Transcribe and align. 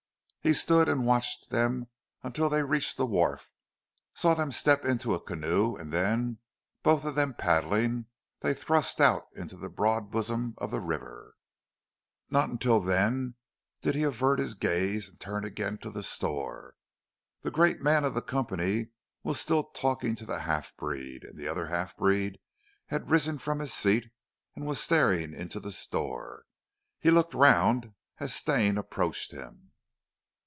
He 0.43 0.53
stood 0.53 0.89
and 0.89 1.05
watched 1.05 1.51
them 1.51 1.85
until 2.23 2.49
they 2.49 2.63
reached 2.63 2.97
the 2.97 3.05
wharf, 3.05 3.51
saw 4.15 4.33
them 4.33 4.51
step 4.51 4.83
into 4.83 5.13
a 5.13 5.19
canoe, 5.21 5.75
and 5.75 5.93
then, 5.93 6.39
both 6.81 7.05
of 7.05 7.13
them 7.13 7.35
paddling, 7.35 8.07
they 8.39 8.55
thrust 8.55 8.99
out 8.99 9.31
to 9.35 9.55
the 9.55 9.69
broad 9.69 10.09
bosom 10.09 10.55
of 10.57 10.71
the 10.71 10.79
river. 10.81 11.35
Not 12.31 12.59
till 12.59 12.79
then 12.79 13.35
did 13.83 13.93
he 13.93 14.01
avert 14.01 14.39
his 14.39 14.55
gaze, 14.55 15.07
and 15.09 15.19
turn 15.19 15.45
again 15.45 15.77
to 15.77 15.91
the 15.91 16.01
store. 16.01 16.73
The 17.41 17.51
great 17.51 17.79
man 17.81 18.03
of 18.03 18.15
the 18.15 18.23
company 18.23 18.87
was 19.21 19.39
still 19.39 19.65
talking 19.65 20.15
to 20.15 20.25
the 20.25 20.39
half 20.39 20.75
breed, 20.75 21.23
and 21.23 21.37
the 21.37 21.47
other 21.47 21.67
half 21.67 21.95
breed 21.95 22.39
had 22.87 23.11
risen 23.11 23.37
from 23.37 23.59
his 23.59 23.75
seat 23.75 24.07
and 24.55 24.65
was 24.65 24.79
staring 24.79 25.35
into 25.35 25.59
the 25.59 25.71
store. 25.71 26.45
He 26.99 27.11
looked 27.11 27.35
round 27.35 27.93
as 28.17 28.33
Stane 28.33 28.79
approached 28.79 29.31
him. 29.33 29.67